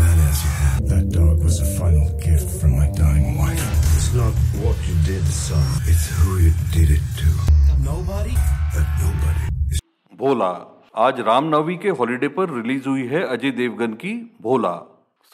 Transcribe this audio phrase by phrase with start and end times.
[0.00, 0.88] bad as you have.
[0.92, 3.64] That dog was a final gift from my dying wife.
[3.96, 5.64] It's not what you did, son.
[5.86, 7.30] It's who you did it to.
[7.90, 8.36] Nobody?
[8.76, 9.80] That nobody is
[10.22, 10.52] भोला
[11.04, 14.74] आज रामनवमी के holiday पर release हुई है अजय देवगन की भोला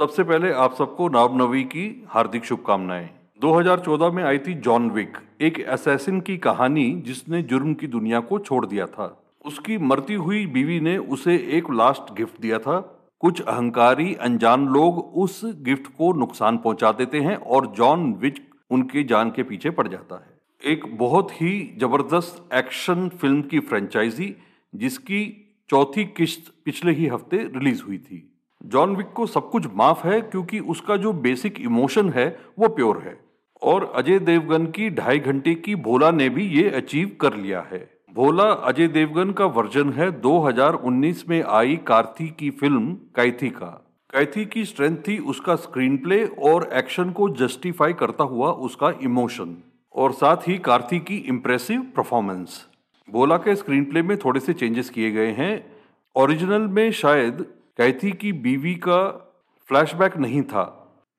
[0.00, 3.08] सबसे पहले आप सबको रामनवमी की हार्दिक शुभकामनाएँ
[3.40, 5.16] 2014 में आई थी जॉन विक
[5.48, 9.08] एक असैसिन की कहानी जिसने जुर्म की दुनिया को छोड़ दिया था
[9.46, 12.78] उसकी मरती हुई बीवी ने उसे एक लास्ट गिफ्ट दिया था
[13.20, 18.40] कुछ अहंकारी अनजान लोग उस गिफ्ट को नुकसान पहुँचा देते हैं और जॉन विच
[18.70, 24.36] उनके जान के पीछे पड़ जाता है। एक बहुत ही ज़बरदस्त एक्शन फ़िल्म की फ्रेंचाइजी,
[24.74, 28.32] जिसकी चौथी किस्त पिछले ही हफ़्ते रिलीज़ हुई थी।
[28.64, 32.98] जॉन विक को सब कुछ माफ़ है क्योंकि उसका जो बेसिक इमोशन है, वो प्योर
[32.98, 33.20] है।
[33.62, 37.97] और अजय देवगन की ढाई घंटे की भोला ने भी ये अचीव कर लिया है।
[38.14, 43.66] भोला अजय देवगन का वर्जन है 2019 में आई कार्थी की फ़िल्म कैथी का।
[44.12, 49.56] कैथी की स्ट्रेंथ थी उसका स्क्रीन प्ले और एक्शन को जस्टिफाई करता हुआ उसका इमोशन
[49.94, 52.66] और साथ ही कार्थी की इम्प्रेसिव परफॉर्मेंस
[53.08, 55.52] भोला के स्क्रीन प्ले में थोड़े से चेंजेस किए गए हैं।
[56.16, 57.46] ओरिजिनल में शायद
[57.78, 59.02] कैथी की बीवी का
[59.68, 60.64] फ्लैशबैक नहीं था।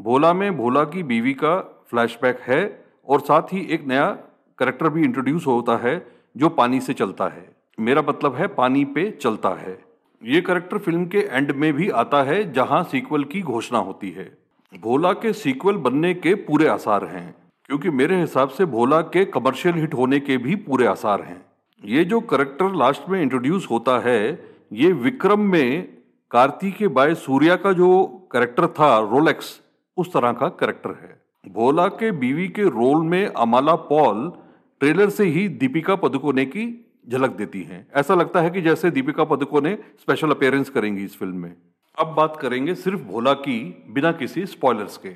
[0.00, 1.58] भोला में भोला की बीवी का
[1.90, 2.62] फ्लैशबैक है
[3.08, 4.10] और साथ ही एक नया
[4.58, 9.10] करेक्टर भी इंट्रोड्यूस होता है। जो पानी से चलता है। मेरा मतलब है, पानी पे
[9.12, 9.78] चलता है।
[10.22, 14.24] ये करेक्टर फ़िल्म के एंड में भी आता है, जहाँ सीक्वल की घोषणा होती है।
[14.72, 19.74] भोला के सीक्वल बनने के पूरे आसार हैं, क्योंकि मेरे हिसाब से भोला के कमर्शियल
[19.74, 21.44] हिट होने के भी पूरे आसार हैं।
[21.84, 25.88] ये जो करेक्टर लास्ट में इंट्रोड्यूस होता है, ये विक्रम में
[26.30, 29.60] कार्ती के बाय सूर्या का जो करेक्टर था रोलेक्स
[29.96, 34.32] उस तरह का करेक्टर है। भोला के बीवी के रोल में अमाला पॉल
[34.80, 36.62] ट्रेलर से ही दीपिका पदुकोणे की
[37.08, 41.36] झलक देती हैं। ऐसा लगता है कि जैसे दीपिका पदुकोणे स्पेशल अपेयरेंस करेंगी इस फ़िल्म
[41.36, 41.54] में।
[41.96, 45.10] अब बात करेंगे सिर्फ़ भोला की, बिना किसी स्पॉयलर्स के।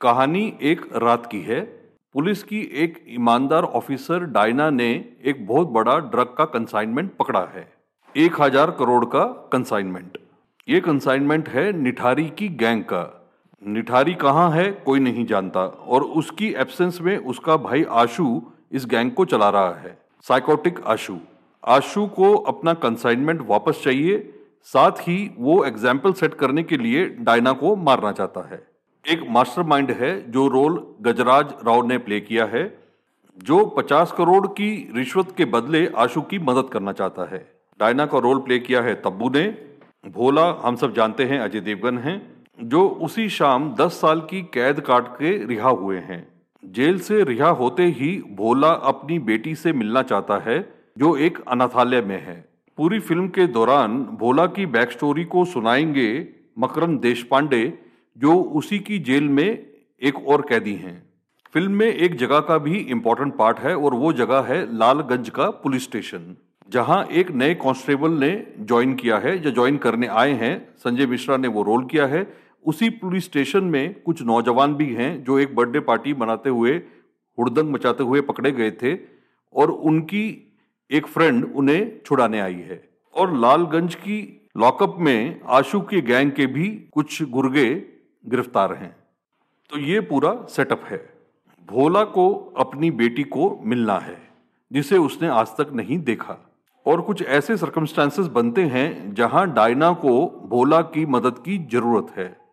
[0.00, 1.60] कहानी एक रात की है।
[2.14, 4.90] पुलिस की एक ईमानदार ऑफिसर डायना ने
[5.24, 7.66] एक बहुत बड़ा ड्रग का कंसाइनमेंट पकड़ा है।
[8.14, 10.18] एक हज़ार करोड़ का कंसाइनमेंट
[10.68, 13.02] ये कंसाइनमेंट है निठारी की गैंग का।
[13.62, 18.40] निठारी कहाँ है कोई नहीं जानता और उसकी एब्सेंस में उसका भाई आशु
[18.72, 21.16] इस गैंग को चला रहा है। साइकोटिक आशु।
[21.62, 24.18] आशु को अपना कंसाइनमेंट वापस चाहिए,
[24.62, 28.62] साथ ही वो एग्ज़ाम्पल सेट करने के लिए डायना को मारना चाहता है।
[29.04, 32.64] एक मास्टरमाइंड है जो रोल गजराज राव ने प्ले किया है,
[33.38, 37.38] जो 50 करोड़ की रिश्वत के बदले आशु की मदद करना चाहता है।
[37.80, 39.46] डायना का रोल प्ले किया है तब्बू ने।
[40.08, 42.20] भोला, हम सब जानते हैं, अजय देवगन हैं,
[42.62, 46.26] जो उसी शाम 10 साल की कैद काट के रिहा हुए हैं।
[46.68, 52.00] जेल से रिहा होते ही भोला अपनी बेटी से मिलना चाहता है, जो एक अनाथालय
[52.00, 52.48] में है।
[52.78, 56.28] पूरी फ़िल्म के दौरान भोला की बैक स्टोरी को सुनाएँगे
[56.58, 57.78] मकरंद देशपांडे,
[58.18, 59.66] जो उसी की जेल में
[60.02, 61.02] एक और कैदी हैं।
[61.54, 65.50] फ़िल्म में एक जगह का भी इम्पोर्टेंट पार्ट है और वो जगह है लालगंज का
[65.50, 66.36] पुलिस स्टेशन,
[66.70, 71.36] जहाँ एक नए कांस्टेबल ने ज्वाइन किया है। या ज्वाइन करने आए हैं, संजय मिश्रा
[71.36, 75.54] ने वो रोल किया है। उसी पुलिस स्टेशन में कुछ नौजवान भी हैं जो एक
[75.56, 76.72] बर्थडे पार्टी मनाते हुए,
[77.38, 78.94] हुड़दंग मचाते हुए पकड़े गए थे
[79.54, 80.56] और उनकी
[80.90, 86.46] एक फ्रेंड उन्हें छुड़ाने आई है। और लालगंज की लॉकअप में आशु के गैंग के
[86.46, 87.74] भी कुछ गुर्गे
[88.26, 88.96] गिरफ़्तार हैं।
[89.70, 91.14] तो ये पूरा सेटअप है।
[91.68, 94.18] भोला को, अपनी बेटी को मिलना है,
[94.72, 96.36] जिसे उसने आज तक नहीं देखा।
[96.86, 102.47] और कुछ ऐसे सर्कमस्टांसेस बनते हैं जहाँ डायना को भोला की मदद की ज़रूरत है।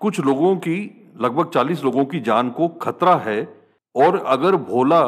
[0.00, 3.42] कुछ लोगों की, लगभग 40 लोगों की जान को खतरा है
[3.94, 5.02] और अगर भोला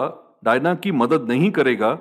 [0.45, 1.95] डायना की मदद नहीं करेगा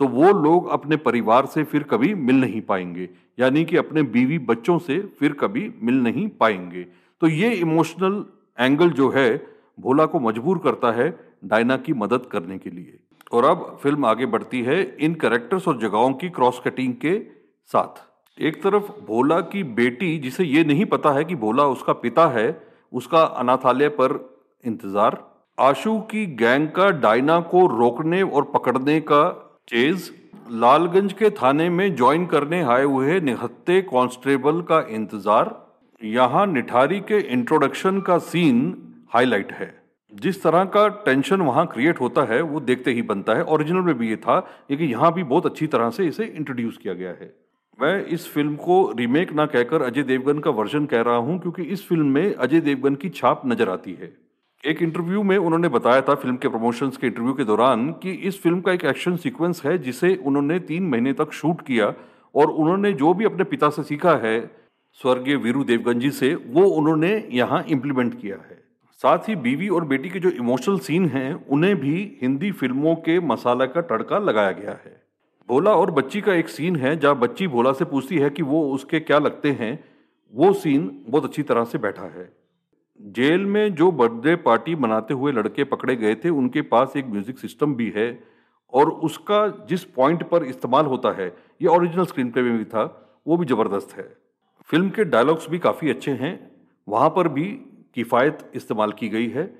[0.00, 4.38] तो वो लोग अपने परिवार से फिर कभी मिल नहीं पाएँगे। यानी कि अपने बीवी
[4.38, 6.82] बच्चों से फिर कभी मिल नहीं पाएँगे।
[7.22, 8.24] तो ये इमोशनल
[8.58, 9.36] एंगल जो है,
[9.80, 11.08] भोला को मजबूर करता है
[11.44, 12.98] डायना की मदद करने के लिए।
[13.32, 17.18] और अब फ़िल्म आगे बढ़ती है इन करेक्टर्स और जगहों की क्रॉस कटिंग के
[17.70, 18.04] साथ।
[18.38, 22.60] एक तरफ़ भोला की बेटी, जिसे ये नहीं पता है कि भोला उसका पिता है,
[22.92, 24.14] उसका अनाथालय पर
[24.64, 25.18] इंतज़ार।
[25.58, 29.22] आशु की गैंग का डायना को रोकने और पकड़ने का
[29.68, 30.10] चेज।
[30.54, 35.54] लालगंज के थाने में ज्वाइन करने आए हुए निहत्ते कांस्टेबल का इंतज़ार।
[36.00, 38.60] यहाँ निठारी के इंट्रोडक्शन का सीन
[39.14, 39.72] हाईलाइट है।
[40.12, 43.98] जिस तरह का टेंशन वहाँ क्रिएट होता है, वो देखते ही बनता है। ओरिजिनल में
[43.98, 44.38] भी ये था,
[44.70, 47.32] लेकिन यहाँ भी बहुत अच्छी तरह से इसे इंट्रोड्यूस किया गया है।
[47.78, 51.62] मैं इस फ़िल्म को रीमेक ना कहकर अजय देवगन का वर्जन कह रहा हूँ, क्योंकि
[51.64, 54.12] इस फ़िल्म में अजय देवगन की छाप नज़र आती है।
[54.64, 58.40] एक इंटरव्यू में उन्होंने बताया था फ़िल्म के प्रमोशंस के इंटरव्यू के दौरान कि इस
[58.42, 61.94] फ़िल्म का एक एक्शन सीक्वेंस है, जिसे उन्होंने तीन महीने तक शूट किया
[62.34, 64.38] और उन्होंने जो भी अपने पिता से सीखा है,
[65.00, 68.62] स्वर्गीय वीरू देवगन जी से, वो उन्होंने यहाँ इम्प्लीमेंट किया है।
[69.00, 73.20] साथ ही बीवी और बेटी के जो इमोशनल सीन हैं, उन्हें भी हिंदी फ़िल्मों के
[73.22, 74.97] मसाला का तड़का लगाया गया है।
[75.48, 78.62] भोला और बच्ची का एक सीन है, जहाँ बच्ची भोला से पूछती है कि वो
[78.72, 79.78] उसके क्या लगते हैं,
[80.34, 82.28] वो सीन बहुत अच्छी तरह से बैठा है।
[83.00, 87.38] जेल में जो बर्थडे पार्टी मनाते हुए लड़के पकड़े गए थे, उनके पास एक म्यूज़िक
[87.38, 88.08] सिस्टम भी है
[88.72, 92.84] और उसका जिस पॉइंट पर इस्तेमाल होता है, ये ओरिजिनल स्क्रीन प्ले में भी था,
[93.26, 94.08] वो भी ज़बरदस्त है।
[94.68, 96.38] फ़िल्म के डायलॉग्स भी काफ़ी अच्छे हैं,
[96.88, 97.44] वहाँ पर भी
[97.94, 99.50] किफ़ायत इस्तेमाल की गई है।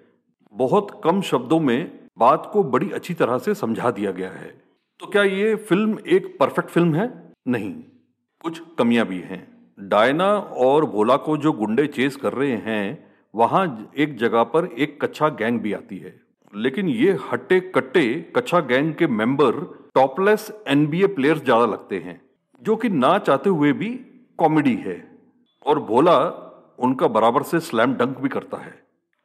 [0.54, 4.67] बहुत कम शब्दों में बात को बड़ी अच्छी तरह से समझा दिया गया है।
[5.00, 7.32] तो क्या ये फ़िल्म एक परफेक्ट फ़िल्म है?
[7.48, 7.72] नहीं।
[8.40, 9.46] कुछ कमियाँ भी हैं।
[9.80, 10.26] डायना
[10.58, 15.28] और भोला को जो गुंडे चेस कर रहे हैं, वहाँ एक जगह पर एक कच्चा
[15.28, 16.14] गैंग भी आती है।
[16.54, 19.52] लेकिन ये हट्टे कट्टे कच्चा गैंग के मेंबर,
[19.94, 22.20] टॉपलेस एनबीए प्लेयर्स ज़्यादा लगते हैं,
[22.62, 23.94] जो कि ना चाहते हुए भी
[24.38, 25.02] कॉमेडी है।
[25.66, 26.18] और भोला
[26.78, 28.74] उनका बराबर से स्लैम डंक भी करता है।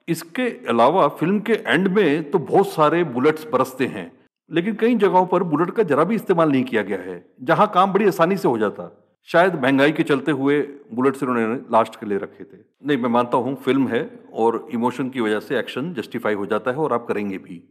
[0.07, 4.11] इसके अलावा फ़िल्म के एंड में तो बहुत सारे बुलेट्स बरसते हैं।
[4.49, 7.93] लेकिन कई जगहों पर बुलेट का जरा भी इस्तेमाल नहीं किया गया है, जहाँ काम
[7.93, 8.91] बड़ी आसानी से हो जाता।
[9.29, 10.59] शायद महँगाई के चलते हुए
[10.93, 14.67] बुलेट से उन्होंने लास्ट के लिए रखे थे। नहीं, मैं मानता हूँ फ़िल्म है और
[14.73, 17.61] इमोशन की वजह से एक्शन जस्टिफाई हो जाता है और आप करेंगे भी।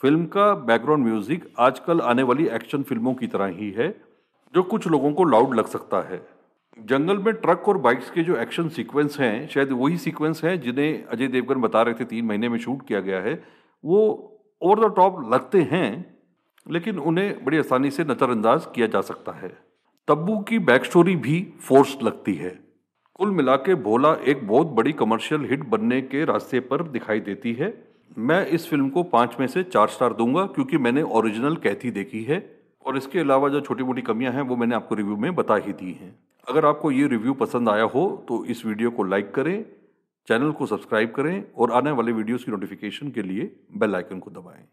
[0.00, 3.88] फ़िल्म का बैकग्राउंड म्यूज़िक आजकल आने वाली एक्शन फ़िल्मों की तरह ही है,
[4.54, 6.22] जो कुछ लोगों को लाउड लग सकता है।
[6.78, 11.04] जंगल में ट्रक और बाइक्स के जो एक्शन सीक्वेंस हैं, शायद वही सीक्वेंस हैं जिन्हें
[11.04, 13.34] अजय देवगन बता रहे थे तीन महीने में शूट किया गया है,
[13.84, 14.00] वो
[14.62, 16.19] ओवर द टॉप लगते हैं
[16.66, 19.52] लेकिन उन्हें बड़ी आसानी से नज़रअंदाज किया जा सकता है।
[20.08, 22.58] तब्बू की बैक स्टोरी भी फोर्स लगती है।
[23.18, 27.52] कुल मिला के भोला एक बहुत बड़ी कमर्शियल हिट बनने के रास्ते पर दिखाई देती
[27.54, 27.72] है।
[28.18, 32.22] मैं इस फ़िल्म को पाँच में से चार स्टार दूँगा क्योंकि मैंने ओरिजिनल कैथी देखी
[32.24, 32.38] है
[32.84, 35.72] और इसके अलावा जो छोटी मोटी कमियाँ हैं वो मैंने आपको रिव्यू में बता ही
[35.74, 36.14] दी हैं।
[36.46, 39.64] अगर आपको ये रिव्यू पसंद आया हो तो इस वीडियो को लाइक करें
[40.28, 44.30] चैनल को सब्सक्राइब करें और आने वाले वीडियोस की नोटिफिकेशन के लिए बेल आइकन को
[44.30, 44.64] दबाएँ।